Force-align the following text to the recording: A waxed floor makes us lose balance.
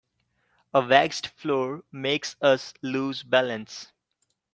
A 0.73 0.81
waxed 0.81 1.27
floor 1.27 1.83
makes 1.91 2.35
us 2.41 2.73
lose 2.81 3.21
balance. 3.21 3.91